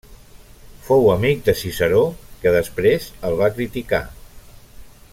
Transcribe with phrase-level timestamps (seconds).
[0.85, 2.01] Fou amic de Ciceró,
[2.45, 4.05] que després el va criticar.